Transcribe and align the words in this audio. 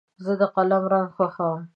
زه 0.23 0.33
د 0.41 0.43
قلم 0.55 0.83
رنګ 0.91 1.07
خوښوم. 1.15 1.61